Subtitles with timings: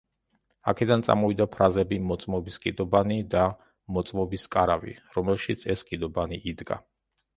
[0.71, 3.43] აქედან წამოვიდა ფრაზები „მოწმობის კიდობანი“ და
[3.99, 6.81] „მოწმობის კარავი“, რომელშიც ეს კიდობანი იდგა.